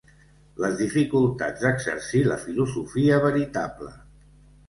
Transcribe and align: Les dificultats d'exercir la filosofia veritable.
Les 0.63 0.71
dificultats 0.77 1.65
d'exercir 1.65 2.23
la 2.31 2.39
filosofia 2.45 3.19
veritable. 3.27 3.93